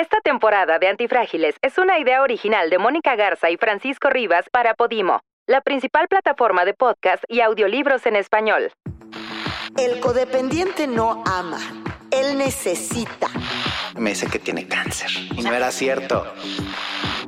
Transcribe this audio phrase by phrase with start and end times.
[0.00, 4.72] Esta temporada de Antifrágiles es una idea original de Mónica Garza y Francisco Rivas para
[4.72, 8.72] Podimo, la principal plataforma de podcast y audiolibros en español.
[9.76, 11.58] El codependiente no ama,
[12.10, 13.28] él necesita.
[13.98, 15.10] Me dice que tiene cáncer.
[15.36, 16.26] Y no era cierto.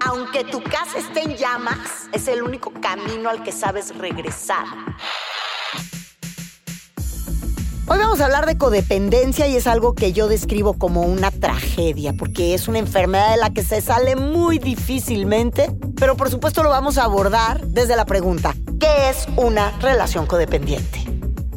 [0.06, 4.64] Aunque tu casa esté en llamas, es el único camino al que sabes regresar.
[7.92, 12.14] Hoy vamos a hablar de codependencia y es algo que yo describo como una tragedia,
[12.14, 16.70] porque es una enfermedad de la que se sale muy difícilmente, pero por supuesto lo
[16.70, 21.00] vamos a abordar desde la pregunta, ¿qué es una relación codependiente?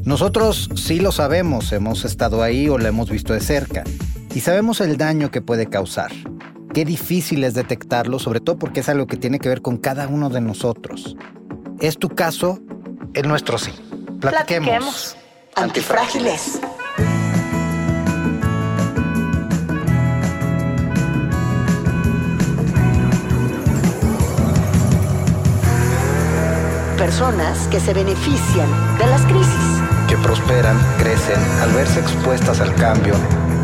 [0.03, 3.85] Nosotros sí lo sabemos, hemos estado ahí o lo hemos visto de cerca,
[4.33, 6.11] y sabemos el daño que puede causar.
[6.73, 10.05] Qué difícil es detectarlo, sobre todo porque es algo que tiene que ver con cada
[10.09, 11.15] uno de nosotros.
[11.79, 12.59] ¿Es tu caso?
[13.13, 13.71] El nuestro sí.
[14.19, 14.67] Platiquemos.
[14.67, 15.17] Platiquemos.
[15.55, 16.59] Antifrágiles.
[26.97, 33.15] Personas que se benefician de las crisis Que prosperan, crecen, al verse expuestas al cambio.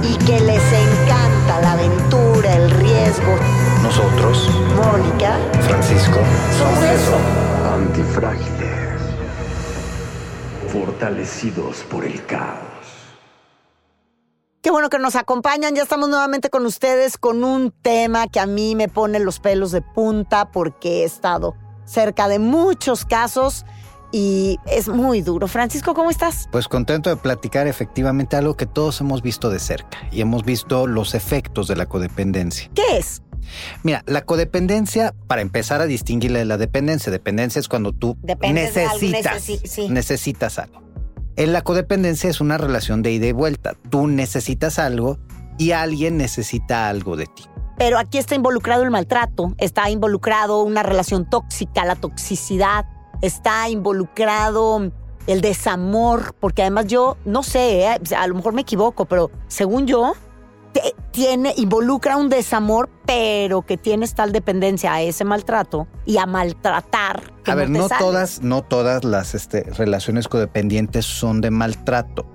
[0.03, 3.38] y que les encanta la aventura, el riesgo.
[3.83, 6.20] Nosotros, Mónica, Francisco,
[6.58, 7.17] somos eso.
[7.76, 8.70] Antifrágiles.
[10.72, 12.61] Fortalecidos por el caos.
[14.61, 15.75] Qué bueno que nos acompañan.
[15.75, 19.72] Ya estamos nuevamente con ustedes con un tema que a mí me pone los pelos
[19.72, 23.66] de punta porque he estado cerca de muchos casos
[24.14, 25.49] y es muy duro.
[25.49, 26.47] Francisco, ¿cómo estás?
[26.53, 30.88] Pues contento de platicar efectivamente algo que todos hemos visto de cerca y hemos visto
[30.88, 32.72] los efectos de la codependencia.
[32.73, 33.22] ¿Qué es?
[33.84, 38.73] Mira, la codependencia, para empezar a distinguirla de la dependencia, dependencia es cuando tú Dependes
[38.75, 39.89] de algo, necesitas, necesi- sí.
[39.89, 40.81] necesitas algo.
[41.36, 43.73] En la codependencia es una relación de ida y vuelta.
[43.89, 45.17] Tú necesitas algo
[45.58, 47.45] y alguien necesita algo de ti.
[47.78, 52.86] Pero aquí está involucrado el maltrato, está involucrado una relación tóxica, la toxicidad,
[53.21, 54.92] está involucrado
[55.27, 57.99] el desamor, porque además yo no sé, ¿eh?
[58.17, 60.14] a lo mejor me equivoco, pero según yo,
[60.73, 66.26] te- tiene, involucra un desamor, pero que tienes tal dependencia a ese maltrato y a
[66.26, 67.21] maltratar.
[67.43, 67.99] que A ver, te no sales.
[68.05, 72.26] todas, no todas las este, relaciones codependientes son de maltrato.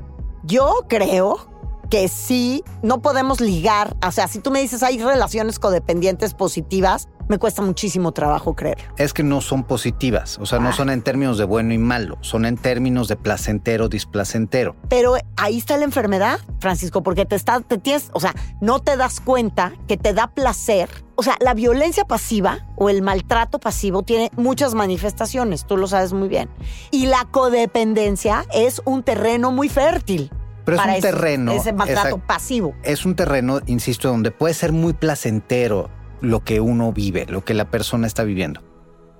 [0.44, 1.48] Yo creo
[1.90, 3.96] que sí, no podemos ligar.
[4.06, 8.84] O sea, si tú me dices hay relaciones codependientes positivas, me cuesta muchísimo trabajo creerlo.
[8.98, 10.72] Es que no son positivas, o sea, no Ah.
[10.72, 14.76] son en términos de bueno y malo, son en términos de placentero, displacentero.
[14.88, 18.96] Pero ahí está la enfermedad, Francisco, porque te está, te tienes, o sea, no te
[18.96, 20.88] das cuenta que te da placer.
[21.16, 26.12] O sea, la violencia pasiva o el maltrato pasivo tiene muchas manifestaciones, tú lo sabes
[26.12, 26.48] muy bien.
[26.92, 30.30] Y la codependencia es un terreno muy fértil.
[30.66, 31.52] Pero es un ese- terreno.
[31.52, 32.74] Ese maltrato pasivo.
[32.82, 35.88] es un terreno, insisto, donde puede ser muy placentero
[36.20, 38.62] lo que uno vive, lo que la persona está viviendo.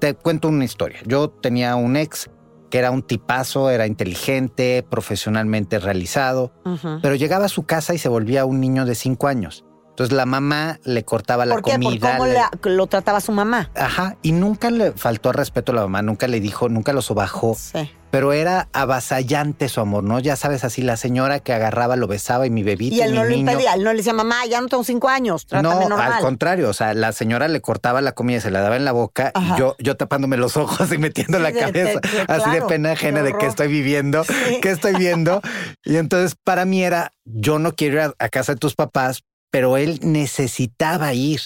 [0.00, 0.98] Te cuento una historia.
[1.06, 2.28] Yo tenía un ex
[2.68, 6.52] que era un tipazo, era inteligente, profesionalmente realizado,
[7.00, 9.64] pero llegaba a su casa y se volvía un niño de cinco años.
[9.96, 11.70] Entonces la mamá le cortaba la ¿Por qué?
[11.72, 12.12] Por comida.
[12.12, 13.70] cómo le- la- lo trataba su mamá.
[13.74, 17.00] Ajá, y nunca le faltó al respeto a la mamá, nunca le dijo, nunca lo
[17.00, 17.90] sobajó, Sí.
[18.10, 20.18] pero era avasallante su amor, ¿no?
[20.20, 23.24] Ya sabes, así la señora que agarraba, lo besaba y mi bebito Y él no
[23.24, 23.50] lo niño.
[23.52, 26.12] impedía, él no le decía, mamá, ya no tengo cinco años, trátame no, normal.
[26.12, 28.92] al contrario, o sea, la señora le cortaba la comida, se la daba en la
[28.92, 29.54] boca Ajá.
[29.56, 32.50] y yo, yo tapándome los ojos y metiendo Sí, la de- cabeza, de- de- así
[32.50, 34.58] de pena ajena de qué estoy viviendo, Sí.
[34.60, 35.40] qué estoy viendo.
[35.86, 39.22] y entonces para mí era, yo no quiero ir a, a casa de tus papás,
[39.56, 41.40] pero él necesitaba ir.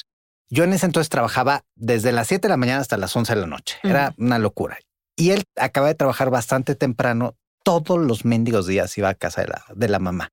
[0.50, 3.40] Yo en ese entonces trabajaba desde las 7 de la mañana hasta las 11 de
[3.40, 3.76] la noche.
[3.84, 4.78] Era una locura.
[5.16, 7.36] Y él acaba de trabajar bastante temprano.
[7.62, 10.30] Todos los mendigos días iba a casa de la, de la mamá.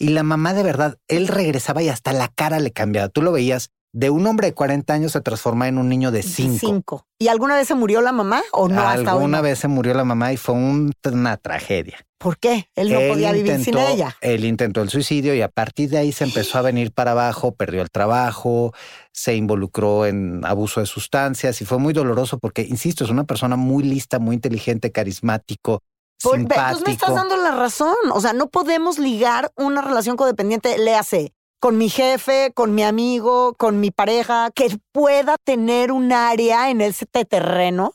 [0.00, 3.10] Y la mamá de verdad, él regresaba y hasta la cara le cambiaba.
[3.10, 6.22] Tú lo veías, de un hombre de 40 años se transforma en un niño de
[6.22, 6.56] 5.
[6.58, 7.04] Cinco.
[7.18, 8.80] ¿Y alguna vez se murió la mamá o no?
[8.80, 9.42] hasta hoy Alguna no?
[9.42, 11.98] vez se murió la mamá y fue un- una tragedia.
[12.18, 12.68] ¿Por qué?
[12.74, 14.16] Él no Él podía vivir sin intentó- ella.
[14.20, 17.52] Él intentó el suicidio y a partir de ahí se empezó a venir para abajo,
[17.54, 18.72] perdió el trabajo,
[19.12, 23.54] se involucró en abuso de sustancias y fue muy doloroso porque, insisto, es una persona
[23.56, 25.80] muy lista, muy inteligente, carismático,
[26.20, 26.64] Por- simpático.
[26.66, 27.94] Entonces me estás dando la razón.
[28.12, 33.54] O sea, no podemos ligar una relación codependiente, léase, con mi jefe, con mi amigo,
[33.54, 37.92] con mi pareja, que pueda tener un área en ese terreno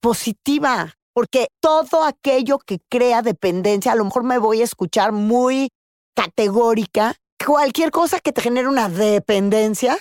[0.00, 0.94] positiva.
[1.14, 5.70] Porque todo aquello que crea dependencia, a lo mejor me voy a escuchar muy
[6.14, 7.16] categórica.
[7.44, 9.98] Cualquier cosa que te genere una dependencia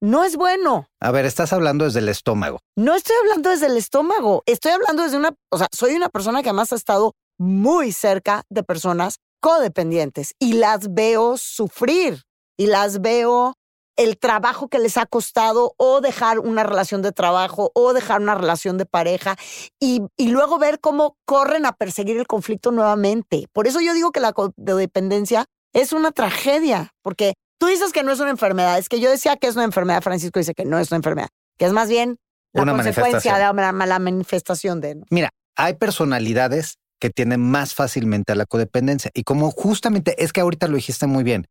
[0.00, 0.88] no es bueno.
[1.00, 2.60] A ver, estás hablando desde el estómago.
[2.76, 6.42] No estoy hablando desde el estómago, estoy hablando desde una, o sea, soy una persona
[6.42, 12.22] que además ha estado muy cerca de personas codependientes y las veo sufrir
[12.58, 13.54] y las veo
[13.96, 18.34] el trabajo que les ha costado o dejar una relación de trabajo o dejar una
[18.34, 19.36] relación de pareja
[19.80, 23.46] y, y luego ver cómo corren a perseguir el conflicto nuevamente.
[23.52, 28.12] Por eso yo digo que la codependencia es una tragedia, porque tú dices que no
[28.12, 30.78] es una enfermedad, es que yo decía que es una enfermedad, Francisco dice que no
[30.78, 32.16] es una enfermedad, que es más bien
[32.52, 34.94] la Una consecuencia de la, la manifestación de...
[34.94, 35.06] ¿no?
[35.10, 39.10] Mira, hay personalidades que tienen más fácilmente a la codependencia.
[39.12, 41.46] Y como justamente es que ahorita lo dijiste muy bien,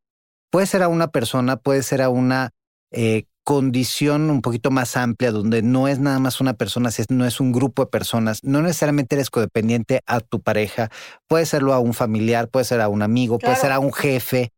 [0.54, 2.52] puede ser a una persona, puede ser a una
[2.92, 7.40] eh, condición un poquito más amplia, donde no es nada más una persona, no es
[7.40, 10.92] un grupo de personas, no necesariamente eres codependiente a tu pareja,
[11.28, 14.52] puede serlo a un familiar, puede ser a un amigo, puede ser a un jefe.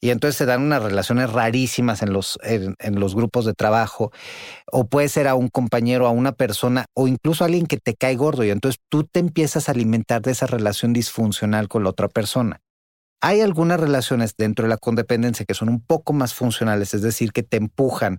[0.00, 4.10] Y entonces se dan unas relaciones rarísimas en los, en, en los grupos de trabajo,
[4.72, 7.94] o puede ser a un compañero, a una persona, o incluso a alguien que te
[7.94, 8.42] cae gordo.
[8.42, 12.61] Y entonces tú te empiezas a alimentar de esa relación disfuncional con la otra persona.
[13.22, 17.32] Hay algunas relaciones dentro de la codependencia que son un poco más funcionales, es decir,
[17.32, 18.18] que te empujan,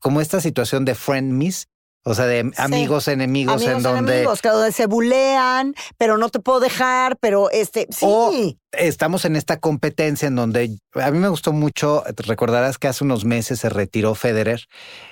[0.00, 1.66] como esta situación de friend miss,
[2.02, 6.30] o sea, de amigos enemigos Amigos en donde enemigos, que donde se bulean, pero no
[6.30, 8.06] te puedo dejar, pero este, sí.
[8.08, 8.32] O
[8.72, 13.26] estamos en esta competencia en donde a mí me gustó mucho, recordarás que hace unos
[13.26, 14.64] meses se retiró Federer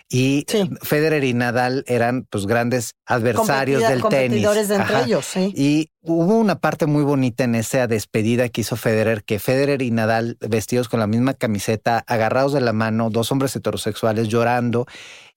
[0.09, 0.71] y Sí.
[0.83, 4.47] Federer y Nadal eran pues grandes adversarios Competida- del tenis.
[4.47, 5.53] competidores de entre ellos, sí.
[5.55, 9.91] Y hubo una parte muy bonita en esa despedida que hizo Federer, que Federer y
[9.91, 14.87] Nadal vestidos con la misma camiseta, agarrados de la mano, dos hombres heterosexuales llorando,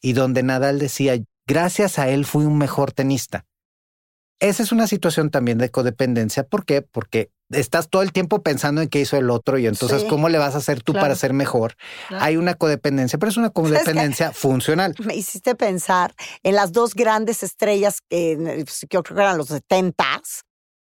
[0.01, 1.15] y donde Nadal decía,
[1.47, 3.45] gracias a él fui un mejor tenista.
[4.39, 6.43] Esa es una situación también de codependencia.
[6.43, 6.81] ¿Por qué?
[6.81, 10.07] Porque estás todo el tiempo pensando en qué hizo el otro y entonces Sí.
[10.07, 11.03] cómo le vas a hacer tú Claro.
[11.05, 11.75] para ser mejor.
[12.07, 12.23] Claro.
[12.23, 14.95] Hay una codependencia, pero es una codependencia funcional.
[15.05, 19.51] Me hiciste pensar en las dos grandes estrellas que pues, yo creo que eran los
[19.51, 20.41] 70s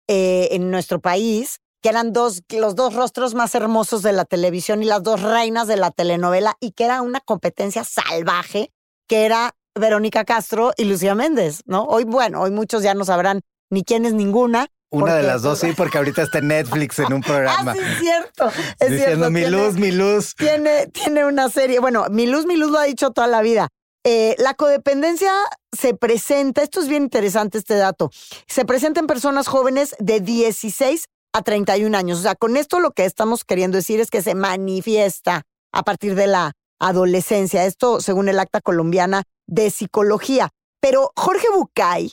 [0.08, 4.82] eh, en nuestro país, que eran dos, los dos rostros más hermosos de la televisión
[4.82, 8.72] y las dos reinas de la telenovela, y que era una competencia salvaje,
[9.08, 11.84] que era Verónica Castro y Lucía Méndez, ¿no?
[11.84, 14.66] Hoy, bueno, hoy muchos ya no sabrán ni quién es ninguna.
[14.90, 17.72] Una de las dos sí, porque ahorita está en Netflix en un programa.
[17.72, 18.46] Ah, sí, es cierto.
[18.80, 20.34] Es diciendo cierto, mi tiene- luz, mi luz.
[20.34, 21.78] tiene, tiene una serie.
[21.78, 23.68] Bueno, mi luz, mi luz lo ha dicho toda la vida.
[24.10, 25.30] Eh, la codependencia
[25.70, 28.10] se presenta, esto es bien interesante este dato,
[28.46, 32.20] se presenta en personas jóvenes de 16 a 31 años.
[32.20, 35.42] O sea, con esto lo que estamos queriendo decir es que se manifiesta
[35.74, 37.66] a partir de la adolescencia.
[37.66, 40.48] Esto según el Acta Colombiana de Psicología.
[40.80, 42.10] Pero Jorge Bucay,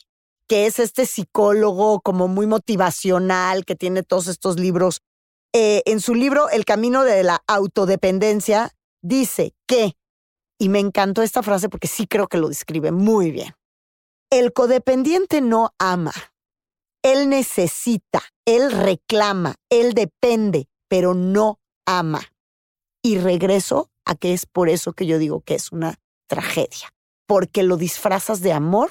[0.50, 5.00] que es este psicólogo como muy motivacional, que tiene todos estos libros
[5.54, 8.72] eh, en su libro El camino de la autodependencia,
[9.02, 9.94] dice que,
[10.60, 13.54] y me encantó esta frase porque sí creo que lo describe muy bien,
[14.30, 16.14] el codependiente no ama,
[17.04, 22.22] él necesita, él reclama, él depende, pero no ama.
[23.04, 26.94] Y regreso a que es por eso que yo digo que es una tragedia,
[27.28, 28.90] porque lo disfrazas de amor,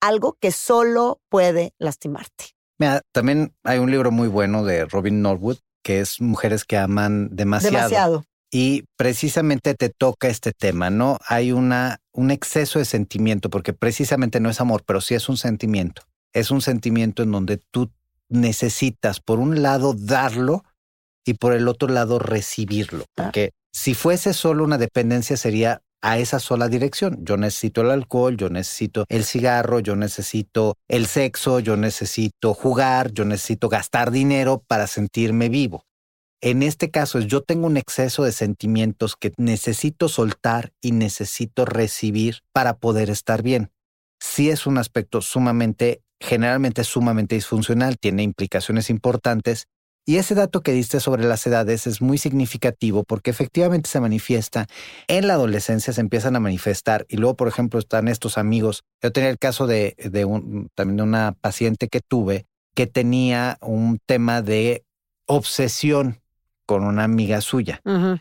[0.00, 2.54] algo que solo puede lastimarte.
[2.78, 7.28] Mira, también hay un libro muy bueno de Robin Norwood que es Mujeres que aman
[7.34, 7.74] demasiado.
[7.74, 8.24] Demasiado.
[8.50, 11.18] Y precisamente te toca este tema, ¿no?
[11.26, 15.36] Hay una, un exceso de sentimiento, porque precisamente no es amor, pero sí es un
[15.36, 16.02] sentimiento.
[16.32, 17.90] Es un sentimiento en donde tú
[18.28, 20.64] necesitas, por un lado, darlo
[21.24, 23.04] y por el otro lado, recibirlo.
[23.14, 27.18] Porque si fuese solo una dependencia, sería a esa sola dirección.
[27.24, 33.12] Yo necesito el alcohol, yo necesito el cigarro, yo necesito el sexo, yo necesito jugar,
[33.12, 35.84] yo necesito gastar dinero para sentirme vivo.
[36.40, 41.64] En este caso es yo tengo un exceso de sentimientos que necesito soltar y necesito
[41.64, 43.70] recibir para poder estar bien.
[44.20, 49.66] Sí es un aspecto sumamente, generalmente sumamente disfuncional, tiene implicaciones importantes
[50.08, 54.66] y ese dato que diste sobre las edades es muy significativo porque efectivamente se manifiesta
[55.06, 58.84] en la adolescencia, se empiezan a manifestar y luego, por ejemplo, están estos amigos.
[59.02, 60.24] Yo tenía el caso de, de
[60.74, 64.84] también de una paciente que tuve que tenía un tema de
[65.26, 66.20] obsesión
[66.68, 67.80] con una amiga suya.
[67.86, 68.18] Ujú.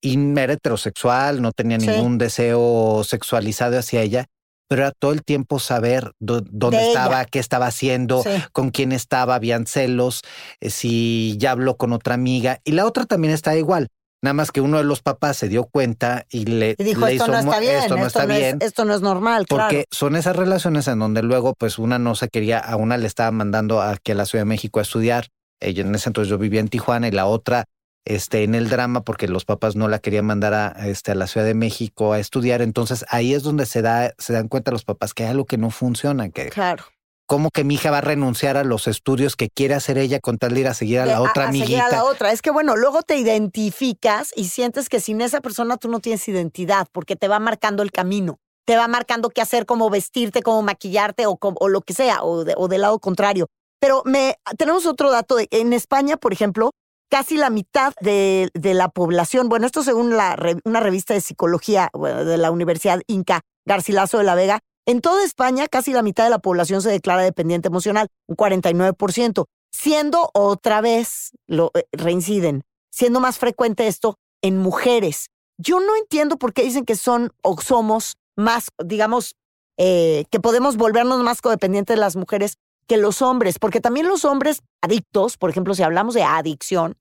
[0.00, 1.88] Y era heterosexual, no tenía Sí.
[1.88, 4.26] ningún deseo sexualizado hacia ella,
[4.68, 7.24] pero era todo el tiempo saber dó- dónde De estaba, ella.
[7.28, 8.30] qué estaba haciendo, Sí.
[8.52, 10.22] con quién estaba, habían celos,
[10.60, 12.60] eh, si ya habló con otra amiga.
[12.64, 13.88] Y la otra también está igual.
[14.22, 17.12] Nada más que uno de los papás se dio cuenta y le, Y dijo, le
[17.14, 18.58] esto hizo no está bien, esto no está es- bien.
[18.60, 19.84] esto no es normal, Porque claro.
[19.90, 23.30] son esas relaciones en donde luego, pues una no se quería, a una le estaba
[23.32, 25.26] mandando aquí a la Ciudad de México a estudiar.
[25.60, 27.64] Ella en ese entonces yo vivía en Tijuana y la otra
[28.08, 31.14] este, en el drama porque los papás no la querían mandar a, a, este, a
[31.14, 32.62] la Ciudad de México a estudiar.
[32.62, 35.58] Entonces ahí es donde se, da, se dan cuenta los papás que hay algo que
[35.58, 36.84] no funciona, que Claro.
[37.26, 40.38] ¿Cómo que mi hija va a renunciar a los estudios que quiere hacer ella con
[40.38, 41.86] tal de ir a seguir a la otra a seguir amiguita?
[41.86, 42.32] a la otra.
[42.32, 46.26] Es que bueno, luego te identificas y sientes que sin esa persona tú no tienes
[46.28, 48.38] identidad porque te va marcando el camino.
[48.66, 52.44] Te va marcando qué hacer, cómo vestirte, cómo maquillarte o, o lo que sea, o,
[52.44, 53.46] de- o del lado contrario.
[53.80, 55.36] Pero me, tenemos otro dato.
[55.36, 56.70] De, en España, por ejemplo,
[57.08, 62.38] casi la mitad de, la población, bueno, esto según la, una revista de psicología de
[62.38, 66.38] la Universidad Inca Garcilaso de la Vega, en toda España casi la mitad de la
[66.38, 73.38] población se declara dependiente emocional, un 49%, siendo otra vez, lo eh, reinciden, siendo más
[73.38, 75.26] frecuente esto en mujeres.
[75.58, 79.34] Yo no entiendo por qué dicen que son o somos más, digamos,
[79.76, 82.56] eh, que podemos volvernos más codependientes de las mujeres
[82.88, 86.96] que los hombres, porque también los hombres adictos, por ejemplo, si hablamos de adicción,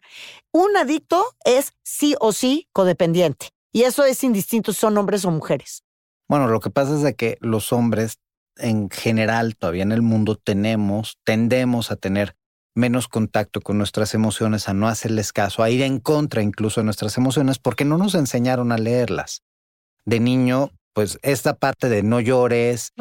[0.52, 3.50] un adicto es sí o sí codependiente.
[3.72, 5.84] Y eso es indistinto si son hombres o mujeres.
[6.28, 8.20] Bueno, lo que pasa es de que los hombres
[8.58, 12.36] en general todavía en el mundo tenemos, tendemos a tener
[12.76, 16.86] menos contacto con nuestras emociones, a no hacerles caso, a ir en contra incluso de
[16.86, 19.42] nuestras emociones porque no nos enseñaron a leerlas.
[20.06, 22.94] De niño, pues esta parte de no llores,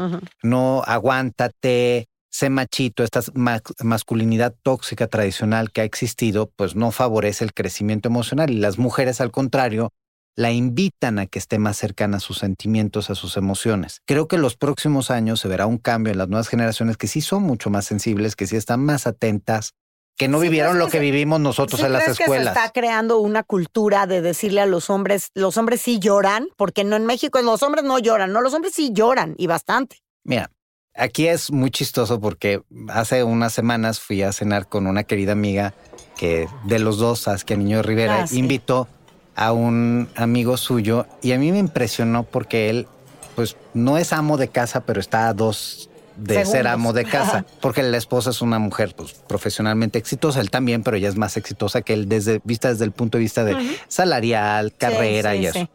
[0.42, 7.44] no aguántate, sé machito, esta ma- masculinidad tóxica tradicional que ha existido, pues no favorece
[7.44, 9.92] el crecimiento emocional y las mujeres al contrario
[10.36, 14.02] la invitan a que esté más cercana a sus sentimientos, a sus emociones.
[14.04, 17.06] Creo que en los próximos años se verá un cambio en las nuevas generaciones que
[17.06, 19.72] sí son mucho más sensibles, que sí están más atentas,
[20.18, 22.48] que no Sí, vivieron lo que vivimos nosotros ¿Sí en las escuelas.
[22.48, 26.48] Que se está creando una cultura de decirle a los hombres, los hombres sí lloran,
[26.58, 30.00] porque no en México los hombres no lloran, no, los hombres sí lloran y bastante.
[30.22, 30.50] Mira,
[30.96, 35.74] aquí es muy chistoso porque hace unas semanas fui a cenar con una querida amiga
[36.16, 38.38] que de los dos, Saskia Niño Rivera, Ah, sí.
[38.38, 38.88] invitó
[39.34, 42.86] a un amigo suyo y a mí me impresionó porque él,
[43.34, 47.44] pues no es amo de casa, pero está a dos de ser amo de casa,
[47.60, 51.36] porque la esposa es una mujer pues, profesionalmente exitosa, él también, pero ella es más
[51.36, 53.54] exitosa que él desde vista desde el punto de vista de
[53.88, 55.68] salarial, carrera Sí, sí, y eso.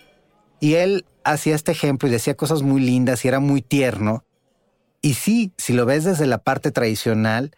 [0.60, 4.24] Y él hacía este ejemplo y decía cosas muy lindas y era muy tierno.
[5.02, 7.52] Y sí, si lo ves desde la parte tradicional,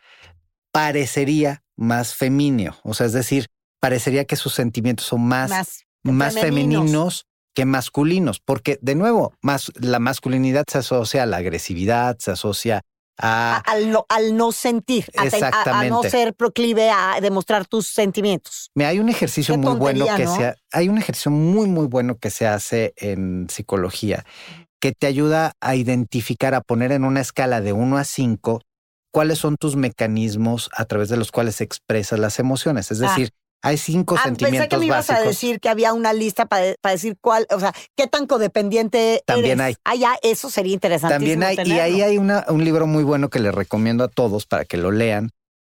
[0.72, 2.76] parecería más femenino.
[2.84, 3.48] O sea, es decir,
[3.80, 6.82] parecería que sus sentimientos son más, más, Más femeninos.
[6.84, 8.40] femeninos que masculinos.
[8.40, 12.82] Porque, de nuevo, más, la masculinidad se asocia a la agresividad, se asocia
[13.18, 13.58] A- a...
[13.72, 16.10] al, no, al no sentir, a, te- a- a no Exactamente.
[16.10, 18.72] ser proclive a demostrar tus sentimientos.
[18.74, 20.36] Me hay un ejercicio Qué muy bueno que ¿no?
[20.36, 24.26] se hay un ejercicio muy muy bueno que se hace en psicología
[24.84, 28.60] que te ayuda a identificar, a poner en una escala de 1 a 5
[29.14, 32.92] cuáles son tus mecanismos a través de los cuales expresas las emociones.
[32.92, 33.08] Es Ah.
[33.08, 33.30] decir,
[33.62, 35.26] hay cinco Ah, pensé que sentimientos me ibas básicos.
[35.26, 39.24] a decir que había una lista para, para decir cuál, o sea, qué tan codependiente
[39.26, 39.78] También eres.
[39.86, 39.94] hay.
[39.94, 43.30] Ah, ya, eso sería interesantísimo También hay, y ahí hay una, un libro muy bueno
[43.30, 45.30] que les recomiendo a todos para que lo lean,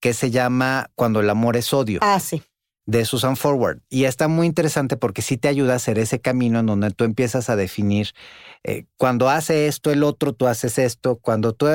[0.01, 1.99] que se llama Cuando el amor es odio.
[2.03, 2.43] Ah, sí.
[2.87, 3.81] De Susan Forward.
[3.89, 7.05] Y está muy interesante porque sí te ayuda a hacer ese camino en donde tú
[7.05, 8.11] empiezas a definir
[8.63, 11.67] eh, cuando hace esto el otro, tú haces esto, cuando tú...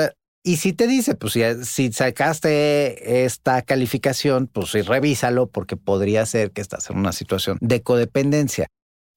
[0.41, 6.25] Y si te dice, pues si, si sacaste esta calificación, pues sí, revísalo porque podría
[6.25, 8.67] ser que estás en una situación de codependencia.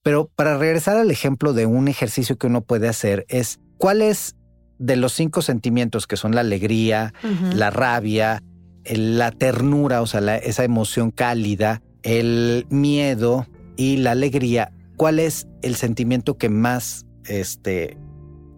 [0.03, 4.35] Pero para regresar al ejemplo de un ejercicio que uno puede hacer es cuál es
[4.79, 7.15] de los cinco sentimientos que son la alegría,
[7.55, 8.43] la rabia,
[8.85, 13.47] la ternura, o sea, la- esa emoción cálida, el miedo
[13.77, 17.97] y la alegría, ¿cuál es el sentimiento que más este,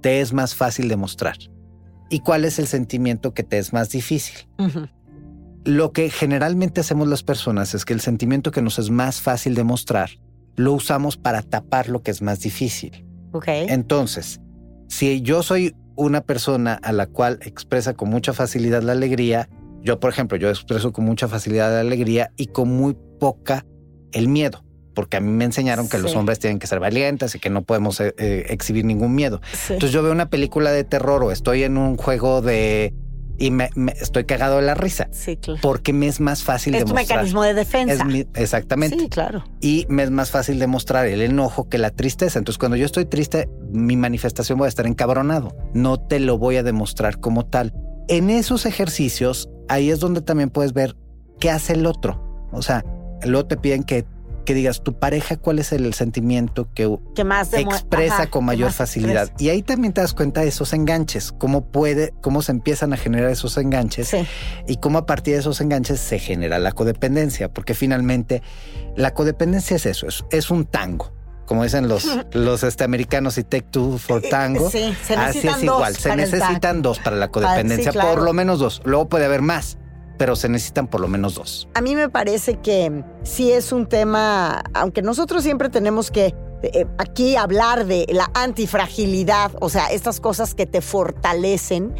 [0.01, 1.37] te es más fácil de mostrar?
[2.11, 4.37] ¿Y cuál es el sentimiento que te es más difícil?
[5.65, 9.55] Lo que generalmente hacemos las personas es que el sentimiento que nos es más fácil
[9.55, 10.11] de mostrar
[10.57, 13.05] lo usamos para tapar lo que es más difícil.
[13.69, 14.41] Entonces,
[14.89, 19.49] si yo soy una persona a la cual expresa con mucha facilidad la alegría,
[19.85, 23.65] yo, por ejemplo, yo expreso con mucha facilidad la alegría y con muy poca
[24.13, 24.65] el miedo,
[24.95, 27.63] porque a mí me enseñaron que los hombres tienen que ser valientes y que no
[27.63, 29.41] podemos eh, eh, exhibir ningún miedo.
[29.53, 29.75] Sí.
[29.75, 32.95] Entonces yo veo una película de terror o estoy en un juego de...
[33.39, 35.59] y me, me- estoy cagado de la risa, Sí, claro.
[35.63, 37.17] porque me es más fácil Es tu demostrar.
[37.19, 37.95] mecanismo de defensa.
[37.95, 39.45] Es mi- exactamente Sí, claro.
[39.61, 42.39] y me es más fácil demostrar el enojo que la tristeza.
[42.39, 45.57] Entonces, cuando yo estoy triste, mi manifestación voy a estar encabronado.
[45.75, 47.75] No te lo voy a demostrar como tal.
[48.07, 50.97] En esos ejercicios, ahí es donde también puedes ver
[51.41, 52.49] qué hace el otro.
[52.53, 52.85] O sea,
[53.25, 54.05] luego te piden que,
[54.45, 58.71] que digas tu pareja cuál es el sentimiento que Que más expresa ajá, con mayor
[58.73, 59.23] facilidad.
[59.29, 59.43] expresa.
[59.45, 62.97] Y ahí también te das cuenta de esos enganches, cómo puede, cómo se empiezan a
[62.99, 64.19] generar esos enganches Sí.
[64.69, 68.43] y cómo a partir de esos enganches se genera la codependencia, porque finalmente
[68.97, 71.14] la codependencia es eso, es, es un tango.
[71.47, 74.71] Como dicen los, los este, americanos y take two for tango.
[74.71, 78.15] Sí, se Así es igual, se necesitan dos para la codependencia, sí, claro.
[78.15, 78.83] por lo menos dos.
[78.85, 79.79] Luego puede haber más,
[80.19, 81.69] pero se necesitan por lo menos dos.
[81.75, 86.87] A mí me parece que sí es un tema, aunque nosotros siempre tenemos que eh,
[86.99, 91.95] aquí hablar de la antifragilidad, o sea, estas cosas que te fortalecen.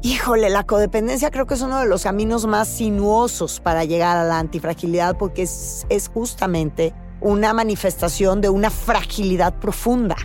[0.00, 4.24] Híjole, la codependencia creo que es uno de los caminos más sinuosos para llegar a
[4.24, 10.16] la antifragilidad porque es, es justamente una manifestación de una fragilidad profunda,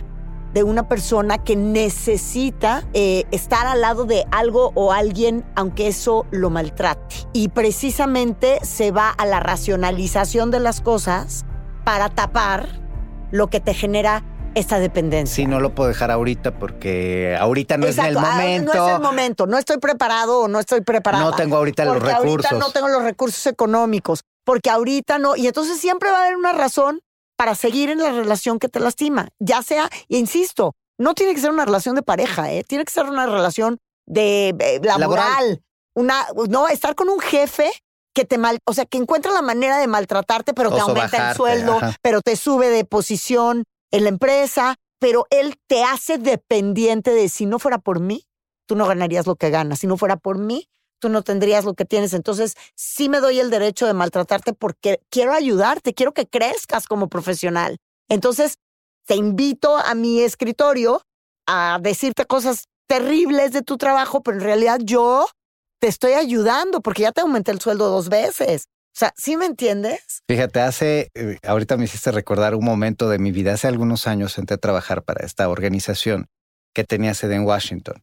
[0.52, 6.26] de una persona que necesita eh, estar al lado de algo o alguien aunque eso
[6.30, 7.16] lo maltrate.
[7.32, 11.44] Y precisamente se va a la racionalización de las cosas
[11.84, 12.68] para tapar
[13.30, 14.22] lo que te genera
[14.54, 15.34] esta dependencia.
[15.34, 18.74] Sí, no lo puedo dejar ahorita porque ahorita no Exacto, es el ah, momento.
[18.74, 19.46] No es el momento.
[19.46, 21.24] No estoy preparado o no estoy preparada.
[21.24, 22.58] No tengo ahorita los Porque ahorita recursos.
[22.58, 24.24] no tengo los recursos económicos.
[24.44, 25.36] Porque ahorita no.
[25.36, 27.00] Y entonces siempre va a haber una razón
[27.36, 29.28] para seguir en la relación que te lastima.
[29.38, 32.64] Ya sea, e insisto, no tiene que ser una relación de pareja, ¿eh?
[32.64, 35.00] tiene que ser una relación de eh, laboral.
[35.00, 35.62] Laboral.
[35.94, 37.70] Una, no, estar con un jefe
[38.14, 41.36] que te mal, o sea, que encuentra la manera de maltratarte, pero te aumenta el
[41.36, 41.96] sueldo, ajá.
[42.02, 47.46] pero te sube de posición en la empresa, pero él te hace dependiente de si
[47.46, 48.24] no fuera por mí,
[48.66, 49.80] tú no ganarías lo que ganas.
[49.80, 50.68] Si no fuera por mí,
[51.04, 52.14] tú no tendrías lo que tienes.
[52.14, 57.10] Entonces, sí me doy el derecho de maltratarte porque quiero ayudarte, quiero que crezcas como
[57.10, 57.76] profesional.
[58.08, 58.56] Entonces,
[59.06, 61.02] te invito a mi escritorio
[61.46, 65.26] a decirte cosas terribles de tu trabajo, pero en realidad yo
[65.78, 68.68] te estoy ayudando porque ya te aumenté el sueldo dos veces.
[68.94, 70.22] O sea, ¿sí me entiendes?
[70.26, 73.52] Fíjate, hace, eh, ahorita me hiciste recordar un momento de mi vida.
[73.52, 76.28] Hace algunos años entré a trabajar para esta organización
[76.74, 78.02] que tenía sede en Washington.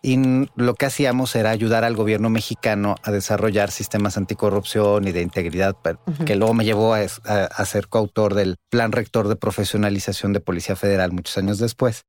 [0.00, 0.16] Y
[0.54, 5.76] lo que hacíamos era ayudar al gobierno mexicano a desarrollar sistemas anticorrupción y de integridad,
[6.24, 10.40] que luego me llevó a, a- a ser coautor del Plan Rector de Profesionalización de
[10.40, 12.04] Policía Federal muchos años después.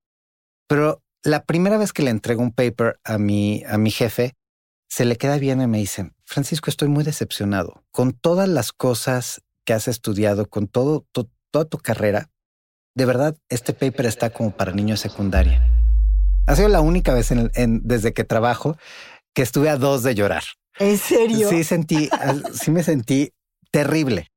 [0.68, 4.34] Pero la primera vez que le entrego un paper a mi, a mi jefe,
[4.88, 9.42] se le queda bien y me dice, Francisco, estoy muy decepcionado con todas las cosas
[9.66, 11.06] que has estudiado, con todo,
[11.52, 12.30] toda tu carrera.
[12.96, 15.62] De verdad, este paper está como para niños secundaria.
[16.50, 18.76] Ha sido la única vez en el- en- desde que trabajo
[19.34, 20.44] que estuve a dos de llorar.
[20.80, 21.50] ¿En serio?
[21.50, 22.10] Sí sentí,
[22.54, 23.34] sí me sentí
[23.72, 24.32] terrible.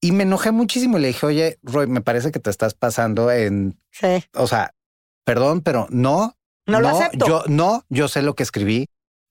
[0.00, 0.98] Y me enojé muchísimo.
[0.98, 4.24] Le dije, oye, Roy, me parece que te estás pasando en, Sí.
[4.34, 4.74] o sea,
[5.24, 6.34] perdón, pero no,
[6.66, 7.26] No lo acepto.
[7.26, 8.86] Yo no, yo sé lo que escribí.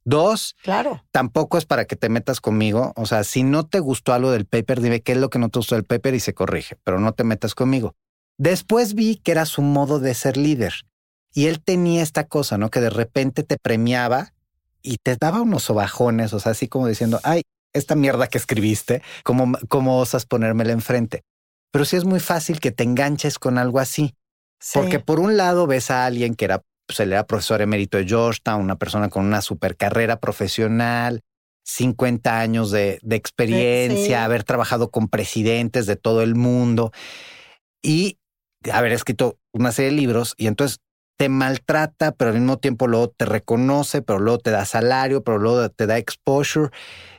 [0.06, 1.04] Dos, Claro.
[1.12, 2.94] tampoco es para que te metas conmigo.
[2.96, 5.50] O sea, si no te gustó algo del paper, dime qué es lo que no
[5.50, 7.96] te gustó del paper y se corrige, pero no te metas conmigo.
[8.38, 10.74] Después vi que era su modo de ser líder
[11.34, 12.70] y él tenía esta cosa, ¿no?
[12.70, 14.34] Que de repente te premiaba
[14.82, 17.42] y te daba unos sobajones, o sea, así como diciendo, ay,
[17.74, 21.24] esta mierda que escribiste, ¿cómo, cómo osas ponérmela enfrente?
[21.72, 24.14] Pero sí es muy fácil que te enganches con algo así.
[24.60, 24.78] Sí.
[24.80, 28.06] Porque por un lado ves a alguien que era, pues él era profesor emérito de
[28.06, 31.22] Georgetown, una persona con una super carrera profesional,
[31.66, 34.14] 50 años de, de experiencia, Sí.
[34.14, 36.92] haber trabajado con presidentes de todo el mundo
[37.82, 38.18] y
[38.72, 40.80] haber escrito una serie de libros y entonces
[41.18, 45.38] te maltrata, pero al mismo tiempo luego te reconoce, pero luego te da salario, pero
[45.38, 46.70] luego te da exposure.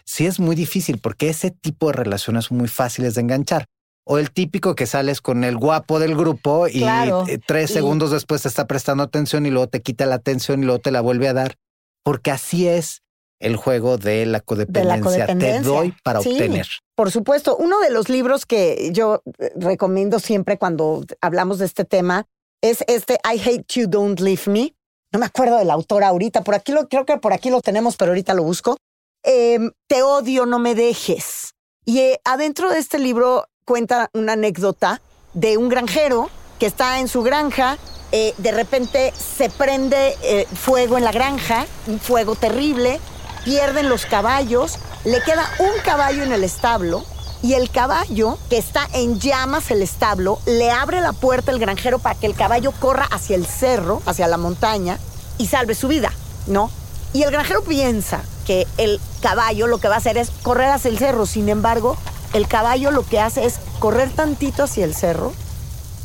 [0.04, 3.66] Sí es muy difícil porque ese tipo de relaciones son muy fáciles de enganchar.
[4.06, 7.24] O el típico que sales con el guapo del grupo y Claro.
[7.26, 10.62] eh, tres Y- segundos después te está prestando atención y luego te quita la atención
[10.62, 11.54] y luego te la vuelve a dar.
[12.02, 13.00] Porque así es
[13.40, 15.00] el juego de la codependencia.
[15.02, 15.60] codependencia.
[15.62, 16.32] Te doy para Sí.
[16.32, 16.66] obtener.
[16.94, 21.84] Por supuesto, uno de los libros que yo eh, recomiendo siempre cuando hablamos de este
[21.86, 22.26] tema
[22.64, 24.74] es este I Hate You, Don't Leave Me.
[25.12, 27.96] No me acuerdo del autor ahorita, por aquí lo creo que por aquí lo tenemos,
[27.98, 28.78] pero ahorita lo busco.
[29.22, 31.50] Em, Te odio, no me dejes.
[31.84, 35.02] Y eh, adentro de este libro cuenta una anécdota
[35.34, 37.76] de un granjero que está en su granja.
[38.12, 43.00] eh, de repente se prende eh, fuego en la granja, un fuego terrible,
[43.44, 47.04] pierden los caballos, le queda un caballo en el establo
[47.44, 51.98] y el caballo, que está en llamas el establo, le abre la puerta el granjero
[51.98, 54.98] para que el caballo corra hacia el cerro, hacia la montaña
[55.36, 56.10] y salve su vida,
[56.46, 56.70] ¿no?
[57.12, 60.88] Y el granjero piensa que el caballo lo que va a hacer es correr hacia
[60.90, 61.98] el cerro, sin embargo,
[62.32, 65.34] el caballo lo que hace es correr tantito hacia el cerro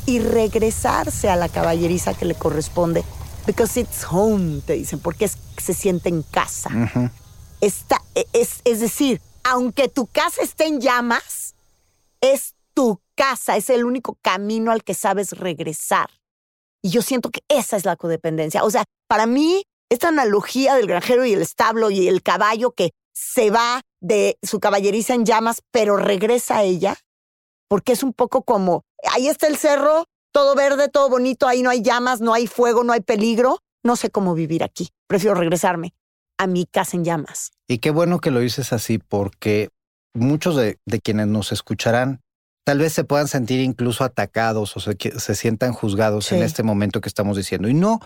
[0.06, 3.04] y regresarse a la caballeriza que le corresponde.
[3.48, 6.70] Because it's home, te dicen, porque es- se siente en casa.
[7.62, 11.56] Está, e, es, es decir, aunque tu casa esté en llamas,
[12.22, 16.10] es tu casa, es el único camino al que sabes regresar.
[16.82, 18.64] Y yo siento que esa es la codependencia.
[18.64, 22.92] O sea, para mí, esta analogía del granjero y el establo y el caballo que
[23.14, 26.96] se va de su caballeriza en llamas, pero regresa a ella,
[27.68, 31.70] porque es un poco como, ahí está el cerro, todo verde, todo bonito, ahí no
[31.70, 33.60] hay llamas, no hay fuego, no hay peligro.
[33.84, 34.90] No sé cómo vivir aquí.
[35.08, 35.94] Prefiero regresarme
[36.40, 37.52] a mi casa en llamas.
[37.68, 39.70] Y qué bueno que lo dices así porque
[40.16, 42.22] muchos de, de quienes nos escucharán
[42.66, 46.36] tal vez se puedan sentir incluso atacados o se, se sientan juzgados Sí.
[46.36, 47.68] en este momento que estamos diciendo.
[47.68, 48.00] Y no,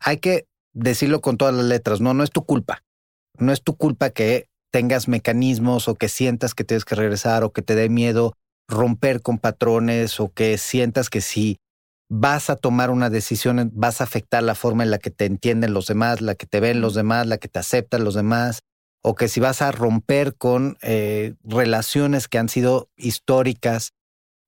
[0.00, 2.82] hay que decirlo con todas las letras, no, no es tu culpa.
[3.38, 7.52] No es tu culpa que tengas mecanismos o que sientas que tienes que regresar o
[7.52, 8.34] que te dé miedo
[8.68, 11.58] romper con patrones o que sientas que si
[12.10, 15.74] vas a tomar una decisión vas a afectar la forma en la que te entienden
[15.74, 18.60] los demás, la que te ven los demás, la que te aceptan los demás,
[19.02, 23.90] o que si vas a romper con eh, relaciones que han sido históricas,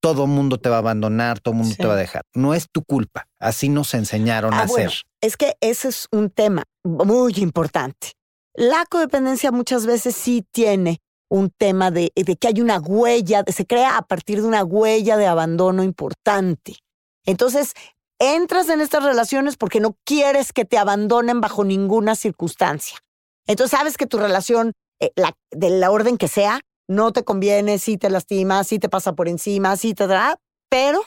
[0.03, 1.77] todo mundo te va a abandonar, todo mundo Sí.
[1.83, 2.23] te va a dejar.
[2.35, 5.03] No es tu culpa, así nos enseñaron a Ah, bueno, hacer.
[5.21, 8.13] es que ese es un tema muy importante.
[8.55, 10.99] La codependencia muchas veces sí tiene
[11.31, 14.65] un tema de, de que hay una huella, de- se crea a partir de una
[14.65, 16.77] huella de abandono importante.
[17.25, 17.75] Entonces,
[18.19, 22.99] entras en estas relaciones porque no quieres que te abandonen bajo ninguna circunstancia.
[23.47, 27.79] Entonces, sabes que tu relación, eh, la, de la orden que sea, no te conviene,
[27.79, 31.03] sí te lastima, sí te pasa por encima, sí te da, pero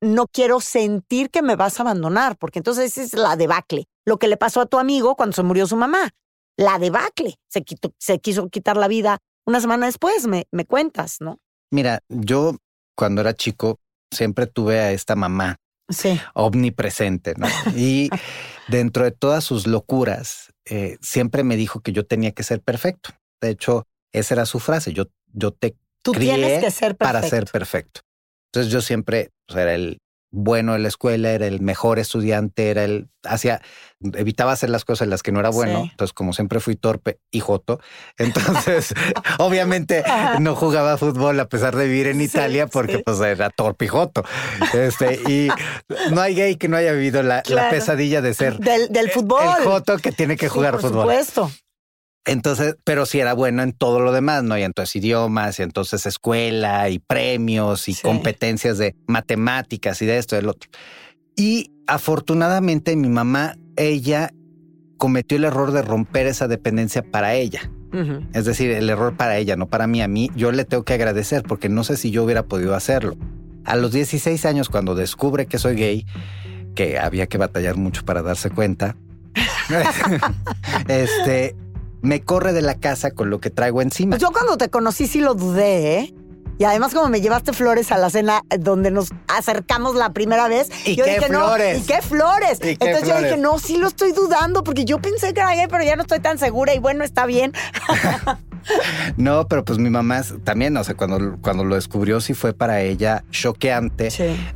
[0.00, 3.86] no quiero sentir que me vas a abandonar, porque entonces es la debacle.
[4.04, 6.10] Lo que le pasó a tu amigo cuando se murió su mamá.
[6.56, 7.36] La debacle.
[7.48, 7.64] Se,
[7.98, 11.38] se quiso quitar la vida una semana después, me cuentas, ¿no?
[11.70, 12.56] Mira, yo
[12.96, 13.78] cuando era chico
[14.12, 15.56] siempre tuve a esta mamá
[15.88, 16.20] Sí.
[16.34, 17.46] omnipresente, ¿no?
[17.76, 18.10] Y
[18.68, 23.10] dentro de todas sus locuras, eh, siempre me dijo que yo tenía que ser perfecto.
[23.40, 24.92] De hecho, esa era su frase.
[24.92, 27.04] Yo, yo te Tú crié tienes que ser perfecto.
[27.04, 28.00] para ser perfecto.
[28.52, 29.98] Entonces yo siempre pues, era el
[30.30, 33.60] bueno de la escuela, era el mejor estudiante, era el hacía
[34.14, 35.82] evitaba hacer las cosas en las que no era bueno.
[35.84, 35.88] Sí.
[35.90, 37.80] Entonces, como siempre fui torpe y joto,
[38.18, 38.94] entonces
[39.38, 40.04] obviamente
[40.40, 43.02] no jugaba fútbol a pesar de vivir en Sí, Italia porque sí.
[43.04, 44.22] pues era torpe y joto.
[44.74, 45.48] Este, y
[46.10, 49.42] no hay gay que no haya vivido la, pesadilla de ser Del, del fútbol.
[49.58, 51.02] el joto que tiene que jugar por fútbol.
[51.02, 51.50] supuesto.
[52.26, 54.58] Entonces, pero sí era bueno en todo lo demás, ¿no?
[54.58, 58.02] Y entonces idiomas, y entonces escuela, y premios, y Sí.
[58.02, 60.68] competencias de matemáticas y de esto y del otro.
[61.36, 64.30] Y afortunadamente mi mamá, ella
[64.98, 67.70] cometió el error de romper esa dependencia para ella.
[68.34, 70.02] Es decir, el error para ella, no para mí.
[70.02, 73.16] A mí yo le tengo que agradecer porque no sé si yo hubiera podido hacerlo.
[73.64, 76.06] A los 16 años, cuando descubre que soy gay,
[76.74, 78.96] que había que batallar mucho para darse cuenta,
[80.88, 81.56] este,
[82.06, 84.10] me corre de la casa con lo que traigo encima.
[84.10, 86.14] Pues yo cuando te conocí sí lo dudé, ¿eh?
[86.58, 90.70] Y además como me llevaste flores a la cena donde nos acercamos la primera vez,
[90.86, 91.76] ¿Y yo qué dije, flores?
[91.76, 92.58] no, ¿y qué flores?
[92.62, 95.50] ¿Y qué Entonces yo dije, no, sí lo estoy dudando porque yo pensé que era
[95.68, 97.52] pero ya no estoy tan segura y bueno, está bien.
[99.16, 102.80] No, pero pues mi mamá también, o sea, cuando, cuando lo descubrió sí fue para
[102.80, 104.08] ella choqueante.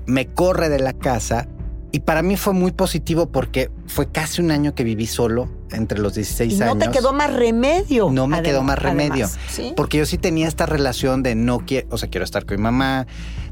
[0.06, 1.46] Me corre de la casa
[1.92, 5.98] y para mí fue muy positivo porque fue casi un año que viví solo entre
[5.98, 6.78] los 16 Y no años.
[6.78, 8.10] te quedó más remedio.
[8.10, 9.26] No me quedó más remedio.
[9.26, 9.72] además, ¿sí?
[9.76, 12.62] Porque yo sí tenía esta relación de no quiero, o sea, quiero estar con mi
[12.62, 13.06] mamá,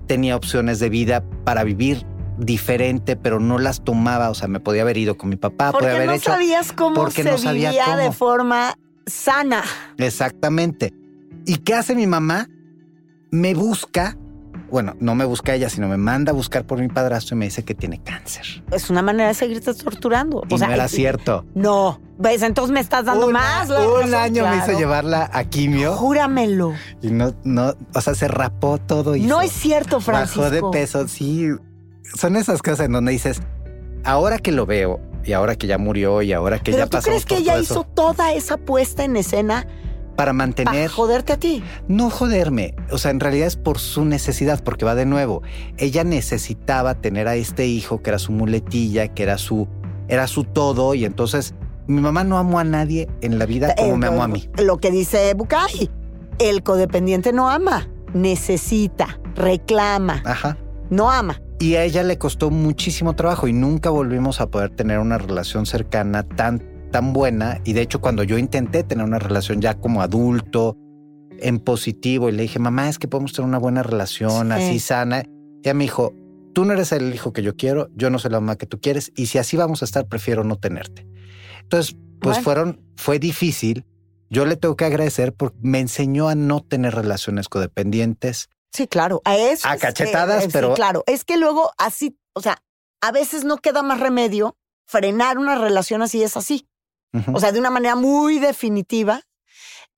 [0.06, 2.06] tenía opciones de vida para vivir
[2.38, 5.86] diferente, pero no las tomaba, o sea, me podía haber ido con mi papá, Porque
[5.86, 8.74] podía haber no hecho sabías cómo porque se no sabía vivía de forma
[9.06, 9.62] sana.
[9.96, 10.92] exactamente.
[11.46, 12.48] ¿Y qué hace mi mamá?
[13.30, 14.16] Me busca,
[14.70, 17.44] bueno, no me busca ella, sino me manda a buscar por mi padrastro y me
[17.46, 18.62] dice que tiene cáncer.
[18.70, 20.42] Es una manera de seguirte torturando.
[20.48, 21.44] Y no era cierto.
[21.54, 23.68] No, ves, entonces me estás dando Un- más.
[23.68, 26.74] la Un razón, año me hizo llevarla a quimio Júramelo.
[27.02, 30.42] y no, no, o sea, se rapó todo y No es cierto, Francisco.
[30.42, 31.48] Bajó de peso, sí.
[32.14, 33.42] Son esas cosas en donde dices,
[34.04, 36.96] ahora que lo veo y ahora que ya murió y ahora que Pero ya tú
[36.98, 39.66] pasó crees que ella hizo toda esa puesta en escena
[40.18, 41.62] para para mantener, joderte a ti.
[41.86, 45.42] no joderme, o sea, en realidad es por su necesidad, porque va de nuevo,
[45.76, 49.68] ella necesitaba tener a este hijo que era su muletilla, que era su,
[50.08, 51.54] era su todo y entonces
[51.86, 54.50] mi mamá no amó a nadie en la vida como Eh, me amó a mí.
[54.58, 55.88] Lo que dice Bucay.
[56.38, 60.58] El codependiente no ama, necesita, reclama, Ajá.
[60.90, 61.40] no ama.
[61.60, 65.64] Y a ella le costó muchísimo trabajo y nunca volvimos a poder tener una relación
[65.66, 67.60] cercana tan, tan buena.
[67.64, 70.76] Y de hecho, cuando yo intenté tener una relación ya como adulto,
[71.40, 74.52] en positivo, y le dije, mamá, es que podemos tener una buena relación Sí.
[74.54, 75.22] así sana.
[75.62, 76.12] Ella me dijo,
[76.52, 78.80] tú no eres el hijo que yo quiero, yo no soy la mamá que tú
[78.80, 81.06] quieres, y si así vamos a estar, prefiero no tenerte.
[81.62, 82.42] Entonces, pues Bueno.
[82.42, 83.84] fueron, fue difícil.
[84.30, 88.48] Yo le tengo que agradecer porque me enseñó a no tener relaciones codependientes.
[88.72, 89.22] Sí, claro.
[89.24, 89.68] A eso.
[89.68, 91.04] A es- cachetadas, sí, pero- claro.
[91.06, 92.58] Es que luego así, o sea,
[93.00, 96.66] a veces no queda más remedio frenar una relación así es así.
[97.32, 99.22] O sea, de una manera muy definitiva,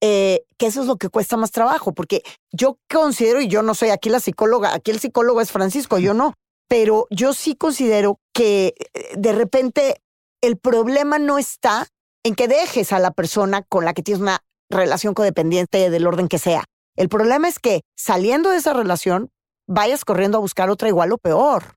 [0.00, 3.74] eh, que eso es lo que cuesta más trabajo, porque yo considero, y yo no
[3.74, 6.34] soy aquí la psicóloga, aquí el psicólogo es Francisco, yo no.
[6.68, 10.00] pero yo sí considero que eh, de repente
[10.40, 11.88] el problema no está
[12.22, 14.38] en que dejes a la persona con la que tienes una
[14.70, 16.64] relación codependiente del orden que sea.
[16.96, 19.30] El problema es que saliendo de esa relación
[19.66, 21.76] vayas corriendo a buscar otra igual o peor.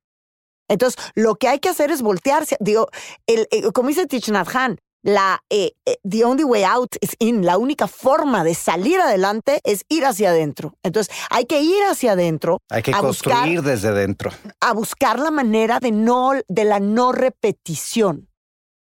[0.69, 2.56] Entonces, lo que hay que hacer es voltearse.
[2.60, 2.88] Digo,
[3.26, 7.16] el, eh, como dice Thich Nhat Hanh, la eh, eh, the only way out is
[7.20, 7.46] in.
[7.46, 10.76] La única forma de salir adelante es ir hacia adentro.
[10.82, 12.62] Entonces, hay que ir hacia adentro.
[12.70, 14.32] Hay que construir desde dentro.
[14.62, 18.30] A buscar la manera de no, de la no repetición.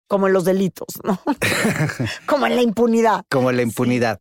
[0.09, 1.21] Como en los delitos, ¿no?
[2.27, 3.25] como en la impunidad.
[3.31, 4.21] Como en la impunidad.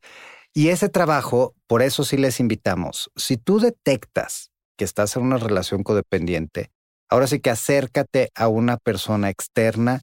[0.53, 3.10] Y ese trabajo, por eso sí les invitamos.
[3.15, 6.71] Si tú detectas que estás en una relación codependiente,
[7.10, 10.01] ahora sí que acércate a una persona externa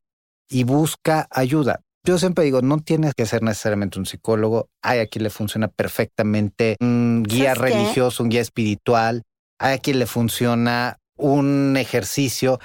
[0.48, 1.80] y busca ayuda.
[2.07, 4.68] Yo siempre digo, no tienes que ser necesariamente un psicólogo.
[4.83, 9.22] Hay a quien le funciona perfectamente un guía religioso, un guía espiritual.
[9.59, 12.61] Hay a quien le funciona un ejercicio.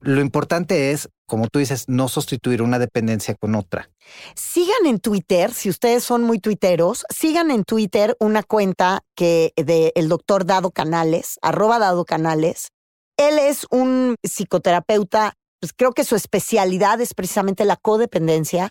[0.00, 3.88] Lo importante es, como tú dices, no sustituir una dependencia con otra.
[4.34, 9.92] Sigan en Twitter, si ustedes son muy tuiteros, sigan en Twitter una cuenta que de
[9.94, 12.68] el doctor Dado Canales, arroba Dado Canales.
[13.16, 15.32] Él es un psicoterapeuta
[15.66, 18.70] pues creo que su especialidad es precisamente la codependencia.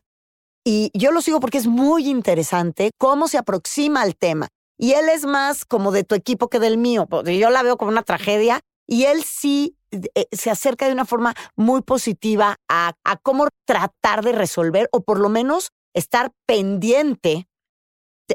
[0.64, 4.48] Y yo lo sigo porque es muy interesante cómo se aproxima al tema.
[4.78, 7.06] Y él es más como de tu equipo que del mío.
[7.26, 11.34] Yo la veo como una tragedia y él sí eh, se acerca de una forma
[11.58, 17.50] muy positiva a, a cómo tratar de resolver o por lo menos estar pendiente,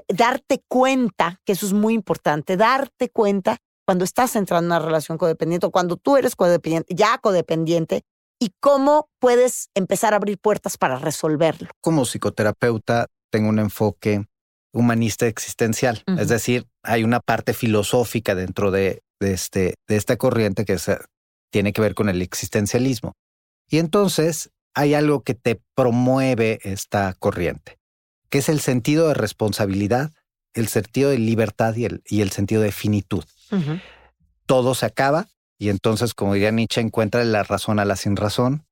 [0.07, 5.17] darte cuenta, que eso es muy importante, darte cuenta cuando estás entrando en una relación
[5.17, 8.03] codependiente o cuando tú eres codependiente, ya codependiente,
[8.41, 11.69] y cómo puedes empezar a abrir puertas para resolverlo.
[11.81, 14.27] Como psicoterapeuta tengo un enfoque
[14.73, 20.79] humanista existencial, es decir, hay una parte filosófica dentro de, este, de esta corriente que
[21.51, 23.15] tiene que ver con el existencialismo.
[23.69, 27.79] Y entonces hay algo que te promueve esta corriente,
[28.29, 30.13] que es el sentido de responsabilidad,
[30.55, 33.25] el sentido de libertad y el, y el sentido de finitud.
[34.47, 35.29] Todo se acaba,
[35.61, 38.65] y entonces, como diría Nietzsche, encuentra la razón a la sin razón.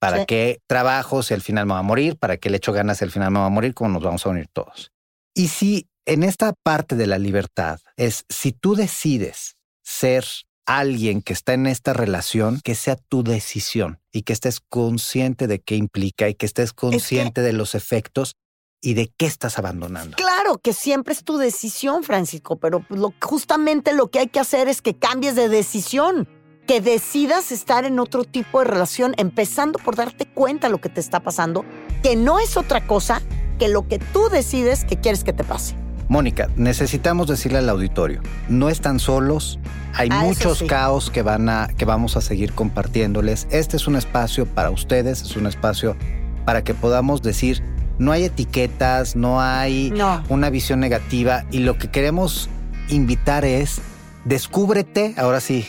[0.00, 2.16] ¿Para qué trabajo si al final me va a morir?
[2.16, 3.74] ¿Para qué le echo ganas si al final me va a morir?
[3.74, 4.90] Como nos vamos a unir todos.
[5.34, 10.24] Y si en esta parte de la libertad es si tú decides ser
[10.64, 15.58] alguien que está en esta relación, que sea tu decisión y que estés consciente de
[15.58, 18.34] qué implica y que estés consciente de los efectos
[18.80, 20.16] y de qué estás abandonando.
[20.16, 24.68] Claro que siempre es tu decisión, Francisco, pero lo, justamente lo que hay que hacer
[24.68, 26.28] es que cambies de decisión,
[26.66, 30.88] que decidas estar en otro tipo de relación, empezando por darte cuenta de lo que
[30.88, 31.64] te está pasando,
[32.02, 33.20] que no es otra cosa
[33.58, 35.74] que lo que tú decides que quieres que te pase.
[36.08, 39.60] Mónica, necesitamos decirle al auditorio, no están solos,
[39.94, 43.46] hay ah, muchos caos que, van a, que vamos a seguir compartiéndoles.
[43.50, 45.96] Este es un espacio para ustedes, es un espacio
[46.44, 47.62] para que podamos decir,
[48.00, 49.92] no hay etiquetas, no hay
[50.30, 52.48] una visión negativa y lo que queremos
[52.88, 53.82] invitar es
[54.24, 55.68] descúbrete, ahora sí,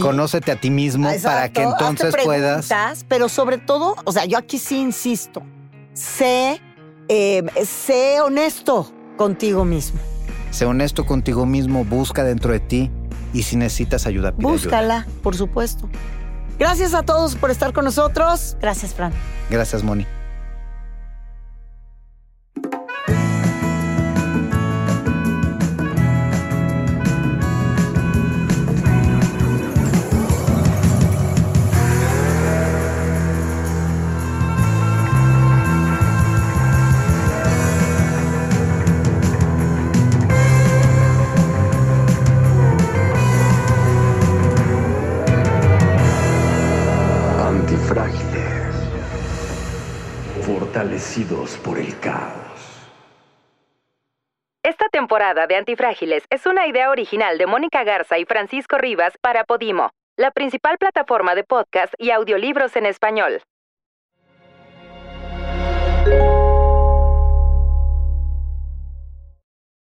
[0.00, 2.70] conócete a ti mismo para que entonces puedas.
[3.08, 5.42] Pero sobre todo, o sea, yo aquí sí insisto,
[5.92, 6.60] sé,
[7.08, 9.98] eh, sé honesto contigo mismo.
[10.52, 12.90] Sé honesto contigo mismo, busca dentro de ti
[13.32, 15.88] y si necesitas ayuda, pide Búscala, por supuesto.
[16.60, 18.56] Gracias a todos por estar con nosotros.
[18.60, 19.12] Gracias, Fran.
[19.50, 20.06] Gracias, Moni.
[55.34, 60.30] De Antifrágiles es una idea original de Mónica Garza y Francisco Rivas para Podimo, la
[60.30, 63.40] principal plataforma de podcast y audiolibros en español.